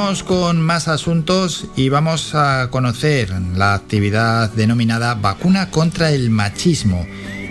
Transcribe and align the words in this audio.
Con 0.00 0.60
más 0.60 0.88
asuntos 0.88 1.66
y 1.76 1.90
vamos 1.90 2.34
a 2.34 2.68
conocer 2.70 3.30
la 3.54 3.74
actividad 3.74 4.50
denominada 4.50 5.14
vacuna 5.14 5.70
contra 5.70 6.10
el 6.10 6.30
machismo. 6.30 7.06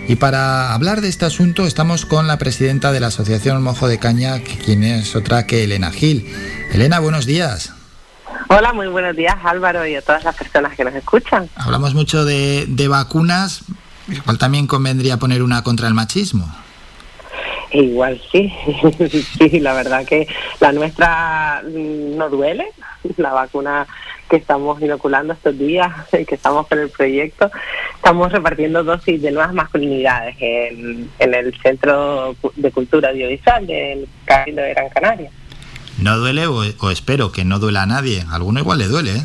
Y 0.08 0.16
para 0.16 0.74
hablar 0.74 1.00
de 1.00 1.08
este 1.08 1.24
asunto 1.24 1.64
estamos 1.64 2.04
con 2.04 2.26
la 2.26 2.38
presidenta 2.38 2.90
de 2.90 2.98
la 2.98 3.06
Asociación 3.06 3.62
Mojo 3.62 3.86
de 3.86 3.98
Caña, 3.98 4.40
quien 4.40 4.82
es 4.82 5.14
otra 5.14 5.46
que 5.46 5.62
Elena 5.62 5.90
Gil. 5.90 6.26
Elena, 6.72 6.98
buenos 6.98 7.24
días. 7.24 7.72
Hola, 8.48 8.72
muy 8.72 8.88
buenos 8.88 9.14
días 9.14 9.36
Álvaro 9.44 9.86
y 9.86 9.94
a 9.94 10.02
todas 10.02 10.24
las 10.24 10.34
personas 10.34 10.76
que 10.76 10.84
nos 10.84 10.94
escuchan. 10.94 11.48
Hablamos 11.54 11.94
mucho 11.94 12.24
de, 12.24 12.66
de 12.68 12.88
vacunas, 12.88 13.62
igual 14.08 14.38
también 14.38 14.66
convendría 14.66 15.18
poner 15.18 15.44
una 15.44 15.62
contra 15.62 15.86
el 15.86 15.94
machismo. 15.94 16.52
Igual 17.72 18.20
sí, 18.32 18.52
sí, 19.38 19.60
la 19.60 19.74
verdad 19.74 20.04
que 20.04 20.26
la 20.58 20.72
nuestra 20.72 21.62
mm, 21.64 22.16
no 22.16 22.28
duele, 22.28 22.66
la 23.16 23.32
vacuna 23.32 23.86
que 24.28 24.36
estamos 24.36 24.80
inoculando 24.82 25.34
estos 25.34 25.56
días, 25.56 25.92
que 26.10 26.34
estamos 26.34 26.66
con 26.66 26.78
el 26.78 26.88
proyecto, 26.88 27.50
estamos 27.94 28.32
repartiendo 28.32 28.82
dosis 28.82 29.22
de 29.22 29.30
nuevas 29.30 29.54
masculinidades 29.54 30.36
en, 30.40 31.10
el 31.18 31.54
Centro 31.62 32.34
de 32.56 32.70
Cultura 32.72 33.10
Audiovisual 33.10 33.66
del 33.66 34.08
Cabildo 34.24 34.62
de 34.62 34.74
Gran 34.74 34.88
Canaria. 34.88 35.30
No 35.98 36.16
duele 36.18 36.46
o, 36.46 36.62
o 36.80 36.90
espero 36.90 37.30
que 37.30 37.44
no 37.44 37.58
duela 37.58 37.82
a 37.82 37.86
nadie, 37.86 38.24
a 38.28 38.34
alguno 38.34 38.60
igual 38.60 38.78
le 38.78 38.86
duele, 38.86 39.16
¿eh? 39.16 39.22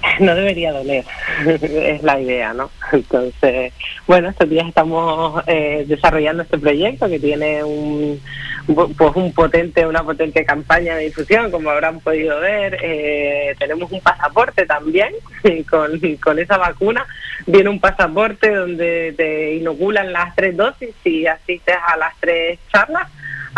no 0.20 0.34
debería 0.34 0.72
doler, 0.72 1.04
es 1.46 2.02
la 2.02 2.20
idea, 2.20 2.52
¿no? 2.52 2.70
Entonces, 2.92 3.72
bueno, 4.06 4.30
estos 4.30 4.48
días 4.48 4.66
estamos 4.68 5.42
eh, 5.46 5.84
desarrollando 5.86 6.42
este 6.42 6.58
proyecto 6.58 7.08
que 7.08 7.18
tiene 7.18 7.64
un, 7.64 8.20
pues 8.66 9.16
un 9.16 9.32
potente, 9.32 9.86
una 9.86 10.02
potente 10.02 10.44
campaña 10.44 10.96
de 10.96 11.04
difusión, 11.04 11.50
como 11.50 11.70
habrán 11.70 12.00
podido 12.00 12.38
ver. 12.40 12.78
Eh, 12.82 13.54
tenemos 13.58 13.90
un 13.90 14.00
pasaporte 14.00 14.66
también 14.66 15.12
con, 15.70 15.98
con 16.22 16.38
esa 16.38 16.58
vacuna. 16.58 17.06
Viene 17.46 17.70
un 17.70 17.80
pasaporte 17.80 18.54
donde 18.54 19.14
te 19.16 19.54
inoculan 19.54 20.12
las 20.12 20.34
tres 20.34 20.56
dosis 20.56 20.94
y 21.04 21.26
asistes 21.26 21.76
a 21.86 21.96
las 21.96 22.14
tres 22.20 22.58
charlas 22.72 23.08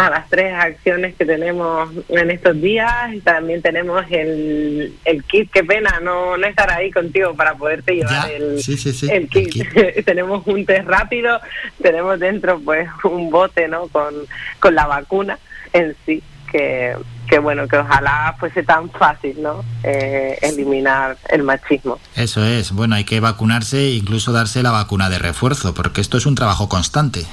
a 0.00 0.08
las 0.08 0.28
tres 0.30 0.54
acciones 0.54 1.14
que 1.14 1.26
tenemos 1.26 1.90
en 2.08 2.30
estos 2.30 2.58
días. 2.60 3.12
Y 3.12 3.20
también 3.20 3.60
tenemos 3.60 4.04
el, 4.10 4.94
el 5.04 5.24
kit, 5.24 5.50
qué 5.52 5.62
pena 5.62 6.00
no, 6.00 6.38
no 6.38 6.46
estar 6.46 6.70
ahí 6.70 6.90
contigo 6.90 7.34
para 7.34 7.54
poderte 7.54 7.94
llevar 7.94 8.30
el, 8.30 9.28
kit. 9.28 10.04
tenemos 10.04 10.46
un 10.46 10.64
test 10.64 10.88
rápido, 10.88 11.38
tenemos 11.82 12.18
dentro 12.18 12.58
pues 12.60 12.88
un 13.04 13.30
bote 13.30 13.68
¿no? 13.68 13.88
con, 13.88 14.14
con 14.58 14.74
la 14.74 14.86
vacuna 14.86 15.38
en 15.72 15.94
sí. 16.06 16.22
Que, 16.50 16.96
que 17.28 17.38
bueno, 17.38 17.68
que 17.68 17.76
ojalá 17.76 18.34
fuese 18.40 18.64
tan 18.64 18.90
fácil, 18.90 19.40
¿no? 19.40 19.64
Eh, 19.84 20.36
eliminar 20.42 21.16
el 21.28 21.44
machismo. 21.44 22.00
Eso 22.16 22.44
es, 22.44 22.72
bueno, 22.72 22.96
hay 22.96 23.04
que 23.04 23.20
vacunarse 23.20 23.78
e 23.78 23.90
incluso 23.90 24.32
darse 24.32 24.60
la 24.64 24.72
vacuna 24.72 25.08
de 25.08 25.20
refuerzo, 25.20 25.74
porque 25.74 26.00
esto 26.00 26.18
es 26.18 26.26
un 26.26 26.34
trabajo 26.34 26.68
constante. 26.68 27.24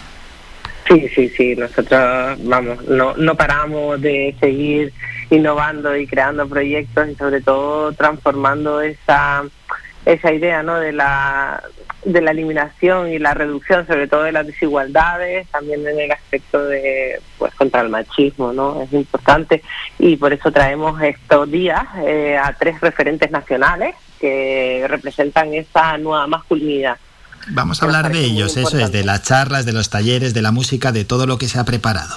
Sí, 0.88 1.08
sí, 1.10 1.28
sí, 1.30 1.56
nosotros, 1.56 2.38
vamos, 2.44 2.88
no, 2.88 3.16
no 3.18 3.36
paramos 3.36 4.00
de 4.00 4.34
seguir 4.40 4.94
innovando 5.30 5.96
y 5.98 6.08
creando 6.08 6.48
proyectos 6.48 7.10
y 7.10 7.16
sobre 7.16 7.42
todo 7.42 7.92
transformando 7.92 8.80
esa, 8.80 9.44
esa 10.06 10.32
idea 10.32 10.64
¿no? 10.64 10.80
de, 10.80 10.94
la, 10.94 11.62
de 12.06 12.22
la 12.22 12.32
eliminación 12.32 13.12
y 13.12 13.20
la 13.20 13.34
reducción, 13.34 13.86
sobre 13.86 14.08
todo 14.08 14.24
de 14.24 14.32
las 14.32 14.48
desigualdades, 14.48 15.48
también 15.50 15.86
en 15.86 16.00
el 16.00 16.12
aspecto 16.12 16.64
de, 16.64 17.20
pues, 17.38 17.54
contra 17.56 17.82
el 17.82 17.90
machismo, 17.90 18.54
¿no? 18.54 18.82
Es 18.84 18.94
importante 18.94 19.62
y 20.00 20.16
por 20.16 20.32
eso 20.32 20.52
traemos 20.54 21.02
estos 21.02 21.52
días 21.52 21.84
eh, 22.06 22.38
a 22.42 22.54
tres 22.54 22.80
referentes 22.80 23.30
nacionales 23.30 23.94
que 24.22 24.86
representan 24.88 25.54
esa 25.54 25.98
nueva 25.98 26.28
masculinidad 26.28 26.98
Vamos 27.50 27.82
a 27.82 27.86
hablar 27.86 28.12
de 28.12 28.20
ellos, 28.20 28.58
eso 28.58 28.78
es, 28.78 28.92
de 28.92 29.04
las 29.04 29.24
charlas, 29.24 29.66
de 29.66 29.74
los 29.74 29.90
talleres, 29.90 30.34
de 30.34 30.42
la 30.42 30.52
música, 30.52 30.92
de 30.92 31.06
todo 31.06 31.26
lo 31.26 31.38
que 31.38 31.48
se 31.48 31.60
ha 31.60 31.66
preparado. 31.66 32.16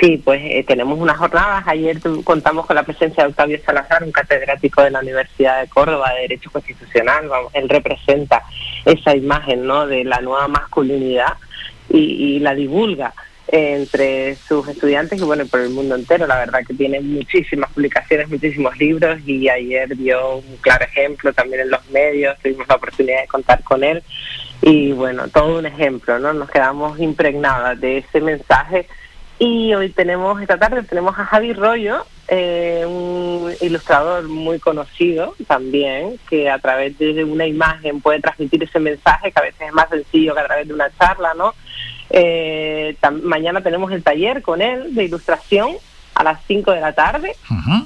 Sí, 0.00 0.20
pues 0.24 0.40
eh, 0.44 0.64
tenemos 0.66 0.98
unas 0.98 1.16
jornadas. 1.16 1.64
Ayer 1.66 1.98
contamos 2.22 2.66
con 2.66 2.76
la 2.76 2.84
presencia 2.84 3.24
de 3.24 3.30
Octavio 3.30 3.58
Salazar, 3.64 4.04
un 4.04 4.12
catedrático 4.12 4.82
de 4.82 4.90
la 4.90 5.00
Universidad 5.00 5.60
de 5.60 5.68
Córdoba 5.68 6.12
de 6.14 6.22
Derecho 6.22 6.50
Constitucional. 6.52 7.28
Vamos, 7.28 7.52
él 7.54 7.68
representa 7.68 8.42
esa 8.84 9.16
imagen 9.16 9.66
¿no? 9.66 9.88
de 9.88 10.04
la 10.04 10.20
nueva 10.20 10.46
masculinidad 10.46 11.34
y 11.90 12.38
la 12.40 12.54
divulga 12.54 13.14
entre 13.48 14.36
sus 14.36 14.68
estudiantes 14.68 15.18
y 15.18 15.24
bueno, 15.24 15.46
por 15.46 15.60
el 15.60 15.70
mundo 15.70 15.94
entero. 15.94 16.26
La 16.26 16.38
verdad 16.38 16.60
que 16.66 16.74
tiene 16.74 17.00
muchísimas 17.00 17.72
publicaciones, 17.72 18.28
muchísimos 18.28 18.76
libros 18.78 19.18
y 19.26 19.48
ayer 19.48 19.96
dio 19.96 20.36
un 20.36 20.56
claro 20.58 20.84
ejemplo 20.84 21.32
también 21.32 21.62
en 21.62 21.70
los 21.70 21.88
medios, 21.90 22.38
tuvimos 22.42 22.68
la 22.68 22.76
oportunidad 22.76 23.22
de 23.22 23.28
contar 23.28 23.62
con 23.64 23.82
él 23.82 24.02
y 24.60 24.92
bueno, 24.92 25.28
todo 25.28 25.58
un 25.58 25.66
ejemplo, 25.66 26.18
¿no? 26.18 26.32
Nos 26.32 26.50
quedamos 26.50 26.98
impregnadas 26.98 27.80
de 27.80 27.98
ese 27.98 28.20
mensaje 28.20 28.86
y 29.38 29.72
hoy 29.72 29.90
tenemos, 29.90 30.40
esta 30.42 30.58
tarde 30.58 30.82
tenemos 30.82 31.16
a 31.16 31.24
Javi 31.24 31.52
Rollo, 31.52 32.04
eh, 32.26 32.84
un 32.84 33.54
ilustrador 33.60 34.24
muy 34.28 34.58
conocido 34.58 35.36
también, 35.46 36.18
que 36.28 36.50
a 36.50 36.58
través 36.58 36.98
de 36.98 37.22
una 37.22 37.46
imagen 37.46 38.00
puede 38.00 38.20
transmitir 38.20 38.64
ese 38.64 38.80
mensaje 38.80 39.30
que 39.30 39.38
a 39.38 39.44
veces 39.44 39.60
es 39.60 39.72
más 39.72 39.88
sencillo 39.90 40.34
que 40.34 40.40
a 40.40 40.46
través 40.46 40.66
de 40.66 40.74
una 40.74 40.90
charla, 40.98 41.34
¿no? 41.34 41.54
Eh, 42.10 42.96
mañana 43.22 43.60
tenemos 43.60 43.92
el 43.92 44.02
taller 44.02 44.42
con 44.42 44.62
él 44.62 44.94
de 44.94 45.04
ilustración 45.04 45.76
a 46.18 46.24
las 46.24 46.40
5 46.48 46.72
de 46.72 46.80
la 46.80 46.92
tarde. 46.92 47.32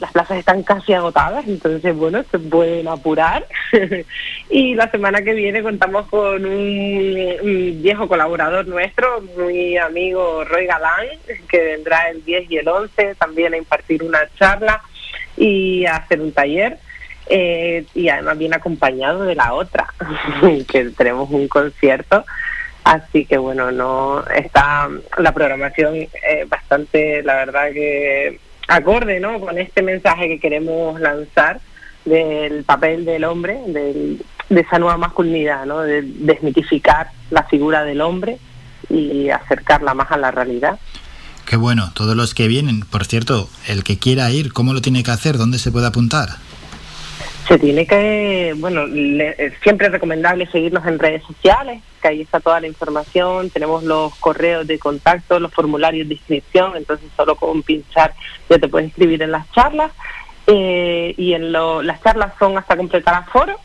Las 0.01 0.11
plazas 0.11 0.39
están 0.39 0.63
casi 0.63 0.95
agotadas, 0.95 1.47
entonces, 1.47 1.95
bueno, 1.95 2.25
se 2.31 2.39
pueden 2.39 2.89
apurar. 2.89 3.47
y 4.51 4.75
la 4.75 4.91
semana 4.91 5.21
que 5.21 5.35
viene 5.35 5.63
contamos 5.63 6.09
con 6.09 6.47
un, 6.47 7.83
viejo 7.83 8.09
colaborador 8.09 8.67
nuestro, 8.67 9.21
muy 9.37 9.77
amigo 9.77 10.45
Roy 10.45 10.65
Galán, 10.67 11.09
que 11.47 11.59
vendrá 11.59 12.09
el 12.09 12.25
10 12.25 12.51
y 12.51 12.57
el 12.57 12.69
11 12.69 13.17
también 13.17 13.53
a 13.53 13.59
impartir 13.59 14.03
una 14.03 14.21
charla 14.39 14.81
y 15.37 15.85
a 15.85 15.97
hacer 15.97 16.23
un 16.23 16.33
taller. 16.33 16.79
Eh, 17.27 17.85
y 17.95 18.09
además 18.09 18.39
viene 18.39 18.57
acompañado 18.57 19.25
de 19.25 19.35
la 19.35 19.53
otra, 19.53 19.93
que 20.69 20.85
tenemos 20.97 21.29
un 21.31 21.49
concierto 21.49 22.25
Así 22.85 23.25
que 23.27 23.39
bueno, 23.39 23.71
no 23.71 24.25
está 24.27 24.89
la 25.19 25.33
programación 25.33 25.95
eh, 25.97 26.09
bastante, 26.49 27.23
la 27.23 27.35
verdad 27.37 27.73
que 27.73 28.41
acorde, 28.69 29.21
¿no? 29.21 29.39
Con 29.41 29.59
este 29.59 29.83
mensaje 29.83 30.29
que 30.29 30.41
queremos 30.41 31.01
lanzar 31.01 31.61
del 32.05 32.65
papel 32.65 33.05
del 33.05 33.25
hombre, 33.25 33.59
de 33.67 34.19
esa 34.49 34.79
nueva 34.79 34.97
masculinidad, 34.97 35.65
¿no? 35.67 35.81
De 35.81 36.03
desmitificar 36.03 37.11
la 37.31 37.45
figura 37.45 37.85
del 37.85 38.01
hombre 38.01 38.39
y 38.89 39.31
acercarla 39.31 39.95
más 39.95 40.11
a 40.11 40.17
la 40.17 40.31
realidad. 40.31 40.79
Qué 41.47 41.57
bueno, 41.57 41.93
todos 41.95 42.17
los 42.17 42.35
que 42.35 42.49
vienen. 42.49 42.81
Por 42.81 43.05
cierto, 43.05 43.49
el 43.67 43.85
que 43.85 43.99
quiera 43.99 44.31
ir, 44.31 44.53
¿cómo 44.53 44.73
lo 44.73 44.81
tiene 44.81 45.03
que 45.03 45.11
hacer? 45.11 45.39
¿Dónde 45.39 45.59
se 45.59 45.73
puede 45.73 45.87
apuntar? 45.87 46.31
Se 47.47 47.59
tiene 47.59 47.87
que, 47.87 48.55
bueno, 48.59 48.87
siempre 49.63 49.87
es 49.87 49.93
recomendable 49.93 50.47
seguirnos 50.47 50.87
en 50.87 50.99
redes 50.99 51.23
sociales, 51.25 51.83
que 52.01 52.09
ahí 52.09 52.21
está 52.21 52.41
toda 52.41 52.61
la 52.61 52.69
información, 52.69 53.51
tenemos 53.51 53.83
los 53.83 54.15
correos 54.17 54.67
de 54.67 54.79
contacto, 54.79 55.41
los 55.41 55.53
formularios 55.53 56.09
de 56.09 56.15
inscripción, 56.15 56.77
entonces 56.77 57.09
solo 57.17 57.35
con 57.35 57.63
pinchar 57.63 58.15
ya 58.49 58.59
te 58.59 58.69
puedes 58.69 58.89
inscribir 58.89 59.23
en 59.23 59.33
las 59.33 59.51
charlas. 59.53 59.93
Eh, 60.47 61.15
y 61.17 61.35
en 61.35 61.53
lo, 61.53 61.83
las 61.83 62.03
charlas 62.03 62.33
son 62.39 62.59
hasta 62.59 62.77
completar 62.77 63.15
aforo 63.15 63.59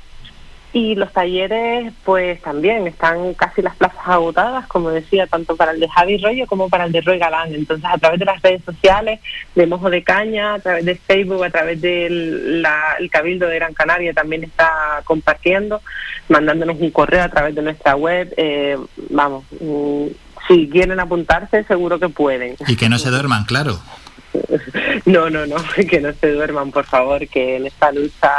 y 0.77 0.93
los 0.93 1.11
talleres, 1.11 1.91
pues 2.05 2.39
también 2.43 2.85
están 2.85 3.33
casi 3.33 3.63
las 3.63 3.75
plazas 3.75 3.99
agotadas, 4.05 4.67
como 4.67 4.91
decía, 4.91 5.25
tanto 5.25 5.55
para 5.55 5.71
el 5.71 5.79
de 5.79 5.89
Javi 5.89 6.17
Rollo 6.17 6.45
como 6.45 6.69
para 6.69 6.85
el 6.85 6.91
de 6.91 7.01
Roy 7.01 7.17
Galán. 7.17 7.51
Entonces, 7.51 7.83
a 7.91 7.97
través 7.97 8.19
de 8.19 8.25
las 8.25 8.39
redes 8.43 8.63
sociales, 8.63 9.19
de 9.55 9.65
Mojo 9.65 9.89
de 9.89 10.03
Caña, 10.03 10.53
a 10.53 10.59
través 10.59 10.85
de 10.85 10.93
Facebook, 10.93 11.43
a 11.43 11.49
través 11.49 11.81
del 11.81 12.63
el 12.99 13.09
Cabildo 13.09 13.47
de 13.47 13.55
Gran 13.55 13.73
Canaria 13.73 14.13
también 14.13 14.43
está 14.43 15.01
compartiendo, 15.03 15.81
mandándonos 16.29 16.79
un 16.79 16.91
correo 16.91 17.23
a 17.23 17.29
través 17.29 17.55
de 17.55 17.63
nuestra 17.63 17.95
web. 17.95 18.31
Eh, 18.37 18.77
vamos, 19.09 19.45
mm, 19.59 20.05
si 20.47 20.69
quieren 20.69 20.99
apuntarse, 20.99 21.63
seguro 21.63 21.99
que 21.99 22.09
pueden. 22.09 22.55
Y 22.67 22.75
que 22.75 22.87
no 22.87 22.99
se 22.99 23.09
duerman, 23.09 23.45
claro. 23.45 23.79
no, 25.05 25.31
no, 25.31 25.47
no, 25.47 25.55
que 25.89 25.99
no 25.99 26.13
se 26.13 26.33
duerman, 26.33 26.69
por 26.69 26.85
favor, 26.85 27.27
que 27.27 27.55
en 27.55 27.65
esta 27.65 27.91
lucha 27.91 28.31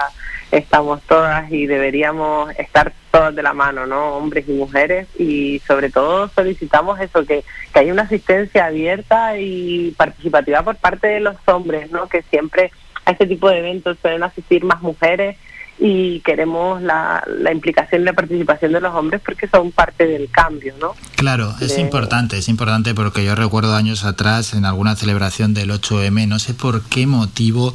estamos 0.50 1.02
todas 1.02 1.50
y 1.50 1.66
deberíamos 1.66 2.50
estar 2.58 2.92
todas 3.10 3.34
de 3.34 3.42
la 3.42 3.52
mano, 3.52 3.86
¿no? 3.86 4.16
Hombres 4.16 4.48
y 4.48 4.52
mujeres 4.52 5.08
y 5.18 5.60
sobre 5.66 5.90
todo 5.90 6.28
solicitamos 6.28 7.00
eso, 7.00 7.24
que, 7.24 7.44
que 7.72 7.80
haya 7.80 7.92
una 7.92 8.02
asistencia 8.02 8.66
abierta 8.66 9.38
y 9.38 9.92
participativa 9.96 10.62
por 10.62 10.76
parte 10.76 11.08
de 11.08 11.20
los 11.20 11.36
hombres, 11.46 11.90
¿no? 11.90 12.08
Que 12.08 12.22
siempre 12.22 12.70
a 13.04 13.12
este 13.12 13.26
tipo 13.26 13.48
de 13.48 13.58
eventos 13.58 13.98
suelen 14.00 14.22
asistir 14.22 14.64
más 14.64 14.82
mujeres 14.82 15.36
y 15.78 16.20
queremos 16.20 16.82
la, 16.82 17.22
la, 17.26 17.52
implicación 17.52 18.02
y 18.02 18.04
la 18.04 18.12
participación 18.12 18.72
de 18.72 18.80
los 18.80 18.94
hombres 18.94 19.20
porque 19.24 19.46
son 19.48 19.70
parte 19.70 20.06
del 20.06 20.28
cambio, 20.30 20.74
¿no? 20.80 20.94
Claro, 21.16 21.54
es 21.60 21.78
importante, 21.78 22.38
es 22.38 22.48
importante 22.48 22.94
porque 22.94 23.24
yo 23.24 23.34
recuerdo 23.34 23.74
años 23.76 24.04
atrás 24.04 24.54
en 24.54 24.64
alguna 24.64 24.96
celebración 24.96 25.54
del 25.54 25.70
8M, 25.70 26.26
no 26.26 26.38
sé 26.38 26.54
por 26.54 26.82
qué 26.82 27.06
motivo 27.06 27.74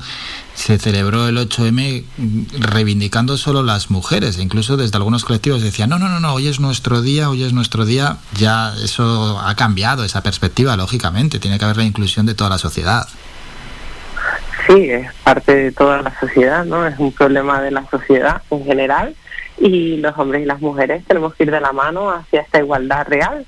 se 0.53 0.77
celebró 0.77 1.27
el 1.27 1.37
8M 1.37 2.03
reivindicando 2.59 3.37
solo 3.37 3.63
las 3.63 3.89
mujeres, 3.89 4.37
incluso 4.37 4.75
desde 4.75 4.97
algunos 4.97 5.23
colectivos 5.23 5.61
decían, 5.61 5.89
no, 5.89 5.97
no, 5.97 6.09
no, 6.09 6.19
no, 6.19 6.33
hoy 6.33 6.47
es 6.47 6.59
nuestro 6.59 7.01
día, 7.01 7.29
hoy 7.29 7.43
es 7.43 7.53
nuestro 7.53 7.85
día, 7.85 8.17
ya 8.37 8.73
eso 8.83 9.39
ha 9.39 9.55
cambiado, 9.55 10.03
esa 10.03 10.21
perspectiva, 10.21 10.75
lógicamente, 10.75 11.39
tiene 11.39 11.57
que 11.57 11.65
haber 11.65 11.77
la 11.77 11.85
inclusión 11.85 12.25
de 12.25 12.35
toda 12.35 12.49
la 12.49 12.57
sociedad 12.57 13.07
sí, 14.67 14.89
es 14.89 15.13
parte 15.23 15.55
de 15.55 15.71
toda 15.71 16.01
la 16.01 16.19
sociedad, 16.19 16.65
¿no? 16.65 16.85
Es 16.87 16.97
un 16.99 17.11
problema 17.11 17.61
de 17.61 17.71
la 17.71 17.87
sociedad 17.89 18.41
en 18.51 18.65
general 18.65 19.15
y 19.57 19.97
los 19.97 20.17
hombres 20.17 20.43
y 20.43 20.45
las 20.45 20.61
mujeres 20.61 21.03
tenemos 21.05 21.33
que 21.35 21.43
ir 21.43 21.51
de 21.51 21.61
la 21.61 21.73
mano 21.73 22.11
hacia 22.11 22.41
esta 22.41 22.59
igualdad 22.59 23.07
real, 23.07 23.45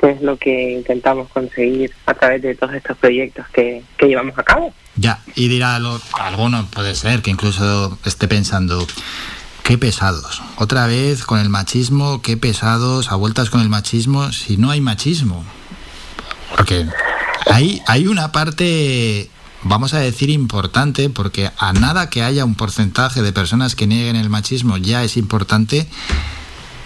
que 0.00 0.10
es 0.10 0.22
lo 0.22 0.36
que 0.36 0.72
intentamos 0.72 1.28
conseguir 1.28 1.92
a 2.06 2.14
través 2.14 2.42
de 2.42 2.54
todos 2.54 2.74
estos 2.74 2.96
proyectos 2.96 3.46
que, 3.48 3.82
que 3.96 4.06
llevamos 4.06 4.38
a 4.38 4.42
cabo. 4.42 4.72
Ya, 4.96 5.20
y 5.34 5.48
dirá 5.48 5.78
lo, 5.78 6.00
alguno, 6.14 6.66
puede 6.70 6.94
ser 6.94 7.22
que 7.22 7.30
incluso 7.30 7.98
esté 8.04 8.28
pensando, 8.28 8.86
qué 9.62 9.78
pesados, 9.78 10.42
otra 10.56 10.86
vez 10.86 11.24
con 11.24 11.38
el 11.38 11.48
machismo, 11.48 12.22
qué 12.22 12.36
pesados, 12.36 13.10
a 13.12 13.16
vueltas 13.16 13.50
con 13.50 13.60
el 13.60 13.68
machismo, 13.68 14.32
si 14.32 14.56
no 14.56 14.70
hay 14.70 14.80
machismo. 14.80 15.44
Porque 16.56 16.86
hay, 17.46 17.80
hay 17.86 18.06
una 18.06 18.32
parte 18.32 19.30
vamos 19.62 19.94
a 19.94 19.98
decir 20.00 20.30
importante, 20.30 21.10
porque 21.10 21.50
a 21.58 21.72
nada 21.72 22.10
que 22.10 22.22
haya 22.22 22.44
un 22.44 22.54
porcentaje 22.54 23.22
de 23.22 23.32
personas 23.32 23.74
que 23.74 23.86
nieguen 23.86 24.16
el 24.16 24.30
machismo 24.30 24.76
ya 24.76 25.04
es 25.04 25.16
importante 25.16 25.86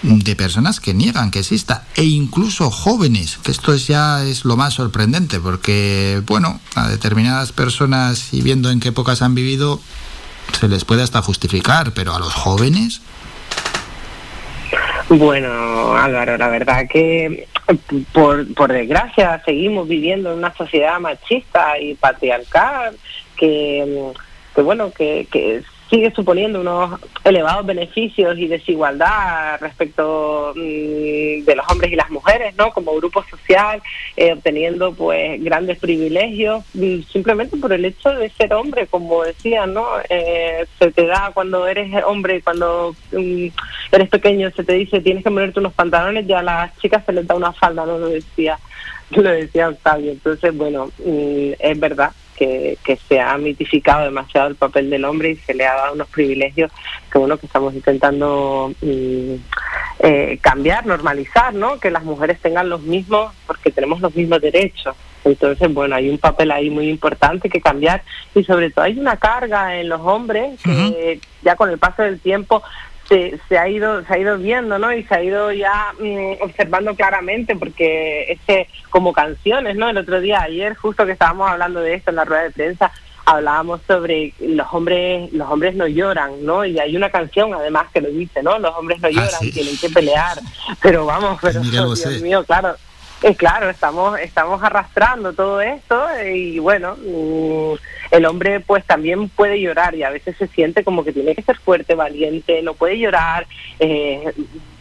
de 0.03 0.37
personas 0.37 0.81
que 0.81 0.93
niegan 0.93 1.31
que 1.31 1.39
exista 1.39 1.87
e 1.97 2.05
incluso 2.05 2.71
jóvenes, 2.71 3.39
que 3.43 3.51
esto 3.51 3.73
es 3.73 3.87
ya 3.87 4.23
es 4.23 4.45
lo 4.45 4.55
más 4.55 4.75
sorprendente 4.75 5.41
porque 5.41 6.21
bueno, 6.27 6.61
a 6.75 6.89
determinadas 6.89 7.53
personas 7.53 8.35
y 8.35 8.43
viendo 8.43 8.71
en 8.71 8.81
qué 8.81 8.89
épocas 8.89 9.23
han 9.23 9.35
vivido 9.35 9.81
se 10.61 10.69
les 10.69 10.85
puede 10.85 11.03
hasta 11.03 11.23
justificar, 11.23 11.93
pero 11.93 12.15
a 12.15 12.19
los 12.19 12.35
jóvenes. 12.35 13.01
Bueno, 15.09 15.97
Álvaro, 15.97 16.37
la 16.37 16.49
verdad 16.49 16.87
que 16.91 17.49
por, 18.13 18.53
por 18.55 18.73
desgracia 18.73 19.43
seguimos 19.45 19.89
viviendo 19.89 20.33
en 20.33 20.39
una 20.39 20.55
sociedad 20.55 21.01
machista 21.01 21.79
y 21.79 21.95
patriarcal 21.95 22.97
que, 23.37 24.13
que 24.55 24.63
bueno, 24.63 24.91
que, 24.93 25.27
que 25.31 25.63
sigue 25.95 26.11
suponiendo 26.11 26.61
unos 26.61 27.01
elevados 27.23 27.65
beneficios 27.65 28.37
y 28.37 28.49
desigualdad 28.49 29.61
respecto 29.61 30.53
mm, 30.57 31.45
de 31.45 31.55
los 31.55 31.71
hombres 31.71 31.93
y 31.93 31.95
las 31.95 32.11
mujeres, 32.11 32.53
¿no? 32.57 32.73
Como 32.73 32.97
grupo 32.97 33.23
social, 33.23 33.81
eh, 34.17 34.33
obteniendo 34.33 34.93
pues 34.93 35.41
grandes 35.45 35.79
privilegios 35.79 36.65
mm, 36.75 37.03
simplemente 37.03 37.57
por 37.59 37.73
el 37.73 37.85
hecho 37.85 38.11
de 38.11 38.29
ser 38.31 38.55
hombre, 38.55 38.89
como 38.89 39.23
decía, 39.23 39.67
¿no? 39.67 39.87
Eh, 40.09 40.67
se 40.81 40.91
te 40.91 41.07
da 41.07 41.31
cuando 41.33 41.65
eres 41.69 41.93
hombre, 42.05 42.43
cuando 42.43 42.97
mm, 43.13 43.47
eres 43.93 44.09
pequeño, 44.09 44.51
se 44.51 44.65
te 44.65 44.73
dice 44.73 45.01
tienes 45.01 45.23
que 45.23 45.31
ponerte 45.31 45.61
unos 45.61 45.75
pantalones, 45.75 46.27
ya 46.27 46.41
a 46.41 46.43
las 46.43 46.77
chicas 46.79 47.05
se 47.07 47.13
les 47.13 47.25
da 47.25 47.37
una 47.37 47.53
falda, 47.53 47.87
no 47.87 47.99
lo 47.99 48.09
decía, 48.09 48.59
lo 49.11 49.31
decía 49.31 49.69
Octavio. 49.69 50.11
Entonces, 50.11 50.57
bueno, 50.57 50.91
es 51.07 51.79
verdad 51.79 52.11
que, 52.37 52.79
se 53.09 53.21
ha 53.21 53.37
mitificado 53.39 54.05
demasiado 54.05 54.49
el 54.49 54.57
papel 54.57 54.91
del 54.91 55.05
hombre 55.05 55.31
y 55.31 55.37
se 55.37 55.55
le 55.55 55.67
ha 55.67 55.75
dado 55.75 55.95
unos 55.95 56.09
privilegios 56.09 56.71
que 57.11 57.19
bueno 57.19 57.37
que 57.37 57.47
estamos 57.47 57.75
intentando 57.75 58.73
mm, 58.81 59.35
eh, 60.01 60.39
cambiar, 60.41 60.87
normalizar, 60.87 61.55
¿no? 61.55 61.79
Que 61.79 61.91
las 61.91 62.05
mujeres 62.05 62.41
tengan 62.41 62.69
los 62.69 62.83
mismos, 62.83 63.33
porque 63.47 63.71
tenemos 63.71 64.01
los 64.01 64.15
mismos 64.15 64.41
derechos. 64.41 64.95
Entonces, 65.25 65.73
bueno, 65.73 65.97
hay 65.97 66.11
un 66.11 66.19
papel 66.19 66.51
ahí 66.51 66.69
muy 66.69 66.89
importante 66.89 67.49
que 67.49 67.61
cambiar 67.61 68.03
y 68.35 68.45
sobre 68.45 68.71
todo 68.71 68.85
hay 68.85 68.99
una 68.99 69.17
carga 69.17 69.77
en 69.81 69.89
los 69.89 70.01
hombres 70.01 70.61
que 70.63 71.21
ya 71.43 71.57
con 71.57 71.71
el 71.71 71.79
paso 71.79 72.03
del 72.03 72.21
tiempo 72.21 72.63
se, 73.15 73.41
se, 73.49 73.59
ha 73.59 73.69
ido 73.69 74.05
se 74.05 74.13
ha 74.13 74.19
ido 74.19 74.39
viendo 74.39 74.79
no 74.79 74.93
y 74.93 75.05
se 75.05 75.15
ha 75.15 75.23
ido 75.23 75.53
ya 75.53 75.93
mm, 75.99 76.43
observando 76.43 76.95
claramente 76.97 77.55
porque 77.55 78.33
ese 78.33 78.69
como 78.91 79.13
canciones 79.13 79.77
no 79.77 79.89
el 79.89 79.99
otro 79.99 80.21
día 80.21 80.43
ayer 80.43 80.75
justo 80.75 81.07
que 81.07 81.13
estábamos 81.13 81.49
hablando 81.49 81.81
de 81.81 81.95
esto 81.95 82.11
en 82.11 82.17
la 82.17 82.25
rueda 82.25 82.43
de 82.43 82.51
prensa 82.51 82.91
hablábamos 83.25 83.81
sobre 83.87 84.35
los 84.41 84.67
hombres 84.73 85.33
los 85.33 85.49
hombres 85.49 85.77
no 85.77 85.87
lloran 85.87 86.45
no 86.45 86.65
y 86.65 86.79
hay 86.79 86.97
una 86.97 87.11
canción 87.11 87.55
además 87.55 87.87
que 87.93 88.01
lo 88.01 88.09
dice 88.09 88.43
no 88.43 88.59
los 88.59 88.75
hombres 88.75 89.01
no 89.01 89.09
ah, 89.09 89.13
lloran 89.13 89.51
tienen 89.53 89.77
que 89.79 89.89
pelear. 89.91 90.39
Pero 90.83 91.07
vamos 91.07 91.39
pero 91.41 91.61
Dios 91.61 92.21
mío 92.21 92.45
claro 92.45 92.75
eh, 93.25 93.35
claro, 93.37 93.71
estamos, 93.71 94.21
estamos 94.21 94.63
arrastrando 94.63 95.33
todo 95.33 95.63
esto 95.63 95.99
y 96.31 96.59
bueno, 96.59 96.95
mm, 96.97 97.75
el 98.11 98.27
hombre 98.27 98.61
pues 98.61 98.85
también 98.85 99.31
puede 99.31 99.59
llorar 99.59 99.95
y 99.95 100.03
a 100.03 100.11
veces 100.11 100.37
se 100.37 100.47
siente 100.49 100.85
como 100.85 101.05
que 101.05 101.13
tiene 101.15 101.35
que 101.35 101.41
ser 101.41 101.57
fuerte, 101.57 101.95
valiente, 101.95 102.61
no 102.61 102.75
puede 102.75 102.99
llorar. 102.99 103.47
Eh, 103.79 104.31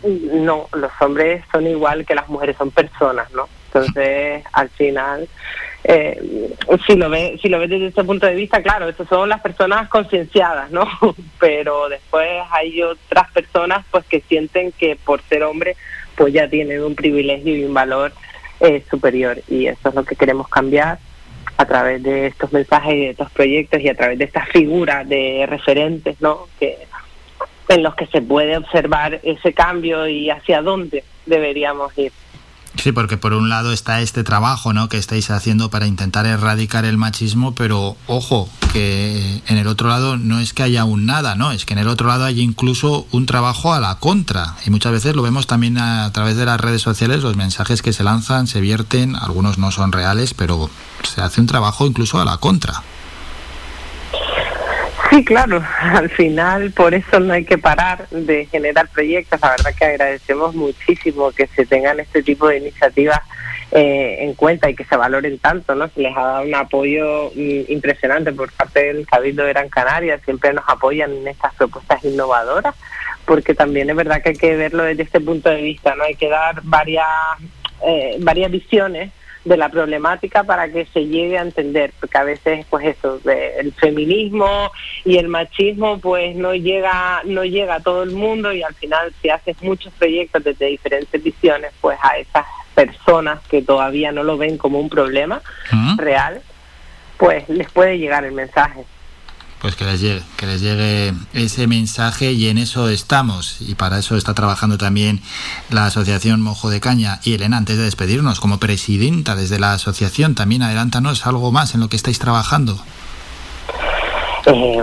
no, 0.03 0.67
los 0.73 0.91
hombres 0.99 1.45
son 1.53 1.67
igual 1.67 2.05
que 2.05 2.15
las 2.15 2.27
mujeres, 2.27 2.57
son 2.57 2.71
personas, 2.71 3.31
¿no? 3.31 3.47
Entonces, 3.67 4.43
al 4.51 4.69
final, 4.71 5.29
eh, 5.85 6.53
si 6.85 6.97
lo 6.97 7.09
ves 7.09 7.39
si 7.39 7.47
lo 7.47 7.59
ves 7.59 7.69
desde 7.69 7.87
ese 7.87 8.03
punto 8.03 8.27
de 8.27 8.35
vista, 8.35 8.61
claro, 8.61 8.89
estas 8.89 9.07
son 9.07 9.29
las 9.29 9.39
personas 9.39 9.87
concienciadas, 9.87 10.69
¿no? 10.69 10.85
Pero 11.39 11.87
después 11.87 12.29
hay 12.51 12.81
otras 12.81 13.31
personas 13.31 13.85
pues 13.89 14.03
que 14.03 14.19
sienten 14.19 14.73
que 14.73 14.97
por 14.97 15.21
ser 15.21 15.43
hombre 15.43 15.77
pues 16.17 16.33
ya 16.33 16.49
tienen 16.49 16.83
un 16.83 16.93
privilegio 16.93 17.55
y 17.55 17.63
un 17.63 17.73
valor 17.73 18.11
es 18.63 18.85
superior 18.87 19.41
y 19.47 19.67
eso 19.67 19.89
es 19.89 19.95
lo 19.95 20.03
que 20.03 20.15
queremos 20.15 20.47
cambiar 20.47 20.99
a 21.57 21.65
través 21.65 22.01
de 22.01 22.27
estos 22.27 22.51
mensajes 22.51 22.93
y 22.93 22.99
de 22.99 23.09
estos 23.11 23.31
proyectos 23.31 23.81
y 23.81 23.89
a 23.89 23.95
través 23.95 24.17
de 24.17 24.25
estas 24.25 24.49
figuras 24.49 25.07
de 25.07 25.45
referentes, 25.47 26.19
¿no? 26.21 26.47
Que 26.59 26.87
en 27.69 27.83
los 27.83 27.95
que 27.95 28.07
se 28.07 28.21
puede 28.21 28.57
observar 28.57 29.19
ese 29.23 29.53
cambio 29.53 30.07
y 30.07 30.29
hacia 30.29 30.61
dónde 30.61 31.03
deberíamos 31.25 31.97
ir. 31.97 32.11
Sí, 32.75 32.91
porque 32.91 33.17
por 33.17 33.33
un 33.33 33.49
lado 33.49 33.71
está 33.71 34.01
este 34.01 34.23
trabajo 34.23 34.73
¿no? 34.73 34.89
que 34.89 34.97
estáis 34.97 35.29
haciendo 35.29 35.69
para 35.69 35.85
intentar 35.85 36.25
erradicar 36.25 36.85
el 36.85 36.97
machismo, 36.97 37.53
pero 37.53 37.95
ojo, 38.07 38.49
que 38.73 39.41
en 39.47 39.57
el 39.57 39.67
otro 39.67 39.87
lado 39.87 40.17
no 40.17 40.39
es 40.39 40.51
que 40.53 40.63
haya 40.63 40.83
un 40.83 41.05
nada, 41.05 41.35
no, 41.35 41.51
es 41.51 41.63
que 41.63 41.73
en 41.73 41.79
el 41.79 41.87
otro 41.87 42.07
lado 42.07 42.25
hay 42.25 42.41
incluso 42.41 43.05
un 43.11 43.27
trabajo 43.27 43.71
a 43.71 43.79
la 43.79 43.99
contra. 43.99 44.55
Y 44.65 44.71
muchas 44.71 44.91
veces 44.91 45.15
lo 45.15 45.21
vemos 45.21 45.45
también 45.45 45.77
a, 45.77 46.11
través 46.11 46.37
de 46.37 46.45
las 46.45 46.59
redes 46.59 46.81
sociales, 46.81 47.21
los 47.21 47.37
mensajes 47.37 47.83
que 47.83 47.93
se 47.93 48.03
lanzan, 48.03 48.47
se 48.47 48.61
vierten, 48.61 49.15
algunos 49.15 49.59
no 49.59 49.71
son 49.71 49.91
reales, 49.91 50.33
pero 50.33 50.71
se 51.03 51.21
hace 51.21 51.39
un 51.39 51.47
trabajo 51.47 51.85
incluso 51.85 52.19
a 52.19 52.25
la 52.25 52.37
contra. 52.37 52.73
Sí, 55.11 55.23
claro, 55.23 55.63
al 55.81 56.09
final 56.09 56.71
por 56.71 56.95
eso 56.95 57.19
no 57.19 57.33
hay 57.33 57.45
que 57.45 57.59
parar 57.59 58.09
de 58.09 58.47
generar 58.47 58.89
proyectos. 58.89 59.39
La 59.39 59.51
verdad 59.51 59.75
que 59.77 59.85
agradecemos 59.85 60.55
muchísimo 60.55 61.31
que 61.31 61.45
se 61.55 61.67
tengan 61.67 61.99
este 61.99 62.23
tipo 62.23 62.47
de 62.47 62.57
iniciativas 62.57 63.19
eh, 63.75 64.17
en 64.19 64.35
cuenta 64.35 64.69
y 64.69 64.75
que 64.75 64.85
se 64.85 64.95
valoren 64.95 65.39
tanto, 65.39 65.73
¿no? 65.73 65.87
Se 65.87 66.01
les 66.01 66.15
ha 66.15 66.21
dado 66.21 66.43
un 66.45 66.53
apoyo 66.53 67.31
mm, 67.33 67.71
impresionante 67.71 68.31
por 68.31 68.51
parte 68.53 68.93
del 68.93 69.07
Cabildo 69.07 69.43
de 69.43 69.53
Gran 69.53 69.67
Canaria, 69.69 70.19
siempre 70.19 70.53
nos 70.53 70.63
apoyan 70.67 71.11
en 71.11 71.27
estas 71.27 71.55
propuestas 71.55 72.05
innovadoras, 72.05 72.75
porque 73.25 73.55
también 73.55 73.89
es 73.89 73.95
verdad 73.95 74.21
que 74.21 74.29
hay 74.29 74.35
que 74.35 74.55
verlo 74.55 74.83
desde 74.83 75.01
este 75.01 75.19
punto 75.19 75.49
de 75.49 75.63
vista, 75.63 75.95
¿no? 75.95 76.03
Hay 76.03 76.13
que 76.13 76.29
dar 76.29 76.61
varias, 76.61 77.07
eh, 77.83 78.17
varias 78.19 78.51
visiones 78.51 79.11
de 79.45 79.57
la 79.57 79.69
problemática 79.69 80.43
para 80.43 80.71
que 80.71 80.85
se 80.85 81.05
llegue 81.05 81.37
a 81.37 81.41
entender, 81.41 81.93
porque 81.99 82.17
a 82.17 82.23
veces 82.23 82.65
pues 82.69 82.85
eso, 82.85 83.19
el 83.25 83.73
feminismo 83.73 84.71
y 85.03 85.17
el 85.17 85.27
machismo 85.27 85.99
pues 85.99 86.35
no 86.35 86.53
llega 86.53 87.21
no 87.25 87.43
llega 87.43 87.75
a 87.75 87.79
todo 87.81 88.03
el 88.03 88.11
mundo 88.11 88.53
y 88.53 88.63
al 88.63 88.73
final 88.75 89.13
si 89.21 89.29
haces 89.29 89.61
muchos 89.61 89.93
proyectos 89.93 90.43
desde 90.43 90.67
diferentes 90.67 91.21
visiones 91.21 91.71
pues 91.81 91.97
a 92.01 92.17
esas 92.17 92.45
personas 92.73 93.39
que 93.47 93.61
todavía 93.61 94.11
no 94.11 94.23
lo 94.23 94.37
ven 94.37 94.57
como 94.57 94.79
un 94.79 94.89
problema 94.89 95.41
real, 95.97 96.41
pues 97.17 97.47
les 97.49 97.69
puede 97.71 97.99
llegar 97.99 98.23
el 98.25 98.33
mensaje 98.33 98.85
pues 99.63 99.77
que 99.77 99.85
les 99.85 100.01
llegue, 100.01 100.21
que 100.35 100.45
les 100.45 100.59
llegue 100.59 101.13
ese 101.33 101.67
mensaje 101.67 102.33
y 102.33 102.49
en 102.49 102.57
eso 102.57 102.89
estamos. 102.89 103.61
Y 103.61 103.75
para 103.75 103.97
eso 103.97 104.17
está 104.17 104.33
trabajando 104.33 104.77
también 104.77 105.21
la 105.69 105.85
Asociación 105.85 106.41
Mojo 106.41 106.69
de 106.69 106.81
Caña. 106.81 107.21
Y 107.23 107.33
Elena, 107.33 107.55
antes 107.55 107.77
de 107.77 107.83
despedirnos, 107.85 108.41
como 108.41 108.59
presidenta 108.59 109.37
desde 109.37 109.59
la 109.59 109.71
asociación, 109.71 110.35
también 110.35 110.63
adelántanos 110.63 111.25
algo 111.25 111.53
más 111.53 111.75
en 111.75 111.79
lo 111.79 111.87
que 111.87 111.95
estáis 111.95 112.19
trabajando. 112.19 112.77
Eh, 114.47 114.81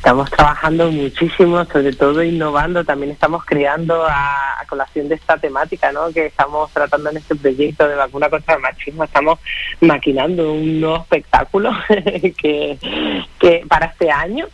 estamos 0.00 0.30
trabajando 0.30 0.90
muchísimo, 0.90 1.62
sobre 1.66 1.92
todo 1.92 2.22
innovando, 2.22 2.82
también 2.82 3.12
estamos 3.12 3.44
creando 3.44 4.02
a, 4.08 4.56
colación 4.66 5.08
de 5.08 5.16
esta 5.16 5.36
temática 5.36 5.92
¿no? 5.92 6.10
que 6.10 6.26
estamos 6.26 6.70
tratando 6.72 7.10
en 7.10 7.18
este 7.18 7.34
proyecto 7.34 7.86
de 7.86 7.96
vacuna 7.96 8.30
contra 8.30 8.54
el 8.54 8.62
machismo, 8.62 9.04
estamos 9.04 9.38
maquinando 9.80 10.52
un 10.52 10.80
nuevo 10.80 11.02
espectáculo 11.02 11.72
que, 12.38 12.78
que 13.38 13.64
para 13.68 13.86
este 13.86 14.10
año 14.10 14.46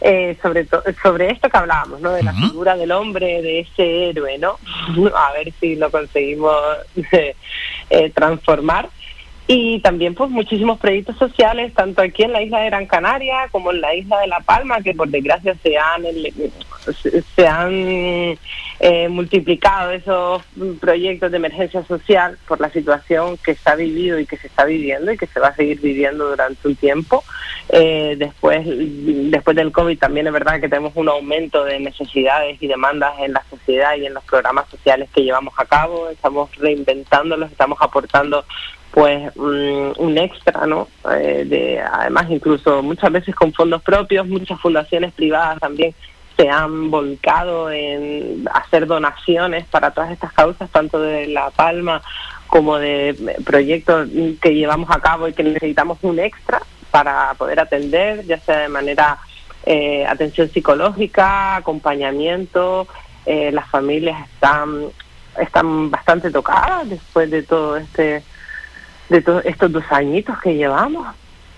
eh, 0.00 0.36
sobre, 0.40 0.66
sobre 1.02 1.30
esto 1.30 1.50
que 1.50 1.56
hablábamos, 1.56 2.00
¿no? 2.00 2.12
De 2.12 2.22
la 2.22 2.32
figura 2.32 2.76
del 2.76 2.92
hombre, 2.92 3.42
de 3.42 3.60
ese 3.60 4.10
héroe, 4.10 4.38
¿no? 4.38 4.58
A 5.14 5.32
ver 5.32 5.52
si 5.60 5.76
lo 5.76 5.90
conseguimos 5.90 6.54
eh, 7.90 8.12
transformar 8.14 8.88
y 9.48 9.78
también 9.80 10.14
pues 10.14 10.30
muchísimos 10.30 10.78
proyectos 10.78 11.16
sociales 11.18 11.72
tanto 11.72 12.02
aquí 12.02 12.24
en 12.24 12.32
la 12.32 12.42
isla 12.42 12.60
de 12.60 12.66
Gran 12.66 12.86
Canaria 12.86 13.48
como 13.52 13.70
en 13.70 13.80
la 13.80 13.94
isla 13.94 14.20
de 14.20 14.26
La 14.26 14.40
Palma 14.40 14.80
que 14.80 14.94
por 14.94 15.08
desgracia 15.08 15.54
se 15.62 15.78
han 15.78 16.04
se 17.34 17.46
han 17.46 18.38
eh, 18.78 19.08
multiplicado 19.08 19.92
esos 19.92 20.42
proyectos 20.80 21.30
de 21.30 21.36
emergencia 21.36 21.84
social 21.84 22.38
por 22.46 22.60
la 22.60 22.70
situación 22.70 23.38
que 23.38 23.54
se 23.54 23.70
ha 23.70 23.74
vivido 23.74 24.18
y 24.18 24.26
que 24.26 24.36
se 24.36 24.48
está 24.48 24.64
viviendo 24.64 25.12
y 25.12 25.16
que 25.16 25.26
se 25.26 25.40
va 25.40 25.48
a 25.48 25.54
seguir 25.54 25.80
viviendo 25.80 26.28
durante 26.28 26.68
un 26.68 26.76
tiempo. 26.76 27.24
Eh, 27.68 28.14
después 28.18 28.64
después 28.66 29.56
del 29.56 29.72
covid 29.72 29.98
también 29.98 30.26
es 30.26 30.32
verdad 30.32 30.60
que 30.60 30.68
tenemos 30.68 30.92
un 30.94 31.08
aumento 31.08 31.64
de 31.64 31.80
necesidades 31.80 32.62
y 32.62 32.68
demandas 32.68 33.14
en 33.20 33.32
la 33.32 33.44
sociedad 33.50 33.96
y 33.96 34.06
en 34.06 34.14
los 34.14 34.24
programas 34.24 34.68
sociales 34.68 35.08
que 35.14 35.22
llevamos 35.22 35.54
a 35.56 35.64
cabo. 35.64 36.08
Estamos 36.10 36.54
reinventándolos 36.56 37.50
estamos 37.50 37.78
aportando 37.80 38.44
pues 38.96 39.30
mm, 39.36 39.90
un 39.98 40.16
extra, 40.16 40.66
¿no? 40.66 40.88
Eh, 41.12 41.44
de, 41.46 41.78
además, 41.80 42.30
incluso 42.30 42.82
muchas 42.82 43.12
veces 43.12 43.34
con 43.34 43.52
fondos 43.52 43.82
propios, 43.82 44.26
muchas 44.26 44.58
fundaciones 44.58 45.12
privadas 45.12 45.58
también 45.60 45.94
se 46.34 46.48
han 46.48 46.90
volcado 46.90 47.70
en 47.70 48.48
hacer 48.54 48.86
donaciones 48.86 49.66
para 49.66 49.90
todas 49.90 50.12
estas 50.12 50.32
causas, 50.32 50.70
tanto 50.70 50.98
de 50.98 51.26
La 51.26 51.50
Palma 51.50 52.00
como 52.46 52.78
de 52.78 53.36
proyectos 53.44 54.08
que 54.40 54.54
llevamos 54.54 54.88
a 54.90 55.00
cabo 55.00 55.28
y 55.28 55.34
que 55.34 55.42
necesitamos 55.42 55.98
un 56.00 56.18
extra 56.18 56.62
para 56.90 57.34
poder 57.34 57.60
atender, 57.60 58.24
ya 58.24 58.38
sea 58.38 58.60
de 58.60 58.68
manera 58.68 59.18
eh, 59.66 60.06
atención 60.06 60.48
psicológica, 60.48 61.56
acompañamiento. 61.56 62.88
Eh, 63.26 63.52
las 63.52 63.68
familias 63.68 64.26
están 64.26 64.86
están 65.38 65.90
bastante 65.90 66.30
tocadas 66.30 66.88
después 66.88 67.30
de 67.30 67.42
todo 67.42 67.76
este 67.76 68.22
de 69.08 69.22
todos 69.22 69.44
estos 69.44 69.72
dos 69.72 69.84
añitos 69.90 70.38
que 70.40 70.54
llevamos. 70.54 71.06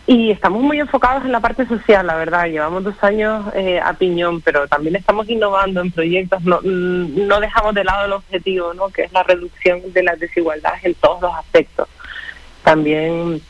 Y 0.07 0.31
estamos 0.31 0.63
muy 0.63 0.81
enfocados 0.81 1.25
en 1.27 1.33
la 1.33 1.41
parte 1.41 1.67
social, 1.67 2.07
la 2.07 2.17
verdad. 2.17 2.47
Llevamos 2.47 2.83
dos 2.83 2.95
años 3.03 3.45
eh, 3.55 3.79
a 3.79 3.93
piñón, 3.93 4.41
pero 4.41 4.67
también 4.67 4.97
estamos 4.97 5.29
innovando 5.29 5.83
en 5.83 5.91
proyectos. 5.91 6.43
No, 6.45 6.61
no 6.63 7.41
dejamos 7.41 7.75
de 7.75 7.85
lado 7.85 8.07
el 8.07 8.13
objetivo, 8.15 8.73
¿no? 8.73 8.89
que 8.89 9.03
es 9.03 9.13
la 9.13 9.23
reducción 9.23 9.93
de 9.93 10.03
las 10.03 10.19
desigualdades 10.19 10.83
en 10.85 10.95
todos 10.95 11.21
los 11.21 11.35
aspectos. 11.35 11.89
También 12.63 13.43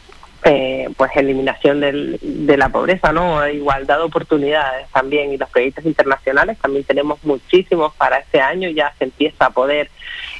eh, 0.44 0.88
pues 0.96 1.10
eliminación 1.16 1.80
del, 1.80 2.18
de 2.22 2.56
la 2.56 2.68
pobreza, 2.68 3.12
¿no? 3.12 3.46
Igualdad 3.48 3.98
de 3.98 4.04
oportunidades 4.04 4.88
también 4.92 5.32
y 5.32 5.36
los 5.36 5.50
proyectos 5.50 5.84
internacionales 5.84 6.56
también 6.58 6.84
tenemos 6.84 7.22
muchísimos 7.24 7.92
para 7.94 8.18
este 8.18 8.40
año, 8.40 8.68
ya 8.70 8.94
se 8.98 9.04
empieza 9.04 9.46
a 9.46 9.50
poder 9.50 9.90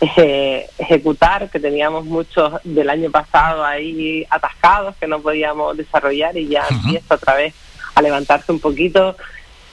eh, 0.00 0.66
ejecutar, 0.78 1.50
que 1.50 1.58
teníamos 1.58 2.04
muchos 2.04 2.54
del 2.62 2.88
año 2.90 3.10
pasado 3.10 3.64
ahí 3.64 4.24
atascados 4.30 4.94
que 4.96 5.08
no 5.08 5.20
podíamos 5.20 5.76
desarrollar 5.76 6.36
y 6.36 6.46
ya 6.46 6.64
empieza 6.70 7.16
otra 7.16 7.34
vez 7.34 7.54
a 7.94 8.02
levantarse 8.02 8.52
un 8.52 8.60
poquito 8.60 9.16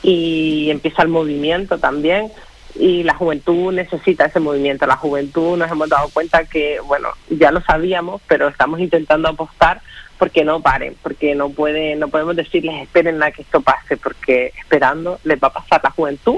y 0.02 0.70
empieza 0.72 1.04
el 1.04 1.10
movimiento 1.10 1.78
también 1.78 2.32
y 2.78 3.04
la 3.04 3.14
juventud 3.14 3.72
necesita 3.74 4.26
ese 4.26 4.40
movimiento. 4.40 4.86
La 4.86 4.98
juventud 4.98 5.58
nos 5.58 5.72
hemos 5.72 5.90
dado 5.90 6.10
cuenta 6.10 6.46
que, 6.46 6.80
bueno, 6.82 7.10
ya 7.30 7.52
lo 7.52 7.62
sabíamos, 7.62 8.22
pero 8.28 8.48
estamos 8.48 8.80
intentando 8.80 9.30
apostar 9.30 9.82
porque 10.18 10.44
no 10.44 10.62
paren, 10.62 10.96
porque 11.02 11.36
no 11.36 11.50
puede, 11.50 11.96
no 11.96 12.08
podemos 12.08 12.36
decirles 12.36 12.84
esperen 12.84 13.22
a 13.22 13.32
que 13.32 13.42
esto 13.42 13.62
pase, 13.62 13.98
porque 13.98 14.54
esperando 14.58 15.20
les 15.24 15.42
va 15.42 15.50
a 15.50 15.54
pasar 15.54 15.82
la 15.84 15.92
juventud 15.92 16.38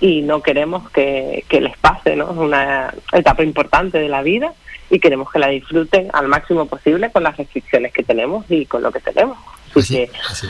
y 0.00 0.22
no 0.22 0.42
queremos 0.42 0.90
que, 0.90 1.44
que 1.48 1.60
les 1.60 1.76
pase, 1.78 2.16
¿no? 2.16 2.32
Es 2.32 2.36
una 2.36 2.92
etapa 3.12 3.44
importante 3.44 3.98
de 3.98 4.08
la 4.08 4.22
vida 4.22 4.52
y 4.90 4.98
queremos 4.98 5.30
que 5.30 5.38
la 5.38 5.48
disfruten 5.48 6.10
al 6.12 6.28
máximo 6.28 6.66
posible 6.66 7.10
con 7.10 7.22
las 7.22 7.36
restricciones 7.36 7.92
que 7.92 8.02
tenemos 8.02 8.44
y 8.48 8.66
con 8.66 8.82
lo 8.82 8.90
que 8.90 9.00
tenemos. 9.00 9.38
Así, 9.74 10.48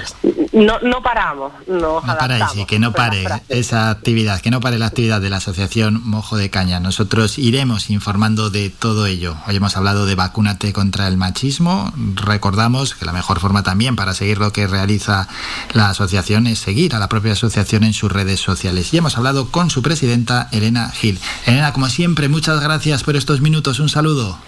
no, 0.52 0.78
no 0.80 1.02
paramos, 1.02 1.52
no 1.66 2.02
paráis, 2.02 2.56
y 2.56 2.66
que 2.66 2.78
no 2.78 2.92
pare 2.92 3.24
esa 3.48 3.90
actividad, 3.90 4.40
que 4.40 4.50
no 4.50 4.60
pare 4.60 4.78
la 4.78 4.86
actividad 4.86 5.20
de 5.20 5.30
la 5.30 5.36
Asociación 5.36 6.00
Mojo 6.04 6.36
de 6.36 6.50
Caña. 6.50 6.80
Nosotros 6.80 7.38
iremos 7.38 7.88
informando 7.90 8.50
de 8.50 8.68
todo 8.68 9.06
ello. 9.06 9.36
Hoy 9.46 9.56
hemos 9.56 9.76
hablado 9.76 10.06
de 10.06 10.14
vacúnate 10.14 10.72
contra 10.72 11.08
el 11.08 11.16
machismo. 11.16 11.92
Recordamos 12.14 12.94
que 12.94 13.06
la 13.06 13.12
mejor 13.12 13.40
forma 13.40 13.62
también 13.62 13.96
para 13.96 14.12
seguir 14.14 14.38
lo 14.38 14.52
que 14.52 14.66
realiza 14.66 15.28
la 15.72 15.90
asociación 15.90 16.46
es 16.46 16.58
seguir 16.58 16.94
a 16.94 16.98
la 16.98 17.08
propia 17.08 17.32
asociación 17.32 17.84
en 17.84 17.92
sus 17.92 18.10
redes 18.12 18.40
sociales. 18.40 18.92
Y 18.92 18.98
hemos 18.98 19.16
hablado 19.16 19.50
con 19.50 19.70
su 19.70 19.82
presidenta, 19.82 20.48
Elena 20.52 20.90
Gil. 20.90 21.18
Elena, 21.46 21.72
como 21.72 21.88
siempre, 21.88 22.28
muchas 22.28 22.60
gracias 22.60 23.04
por 23.04 23.16
estos 23.16 23.40
minutos. 23.40 23.80
Un 23.80 23.88
saludo. 23.88 24.38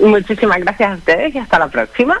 Muchísimas 0.00 0.60
gracias 0.60 0.92
a 0.92 0.94
ustedes 0.94 1.34
y 1.34 1.38
hasta 1.38 1.58
la 1.58 1.68
próxima. 1.68 2.20